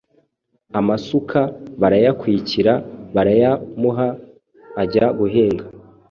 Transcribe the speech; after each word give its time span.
amasuka 0.79 1.39
barayakwikira, 1.81 2.73
barayamuha, 3.15 4.07
ajya 4.81 5.05
guhinga. 5.17 5.65